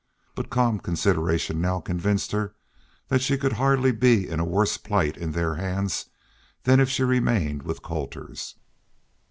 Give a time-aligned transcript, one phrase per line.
[0.33, 2.55] But calm consideration now convinced her
[3.09, 6.07] that she could hardly be in a worse plight in their hands
[6.63, 8.55] than if she remained in Colter's.